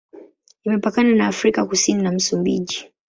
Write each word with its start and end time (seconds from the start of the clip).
Imepakana 0.65 1.15
na 1.15 1.27
Afrika 1.27 1.65
Kusini 1.65 2.03
na 2.03 2.11
Msumbiji. 2.11 2.87